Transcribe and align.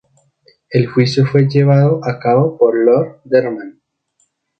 El 0.71 0.87
juicio 0.87 1.27
fue 1.27 1.47
llevado 1.47 2.03
a 2.03 2.17
cabo 2.17 2.57
por 2.57 2.75
Lord 2.75 3.21
Denman. 3.23 3.83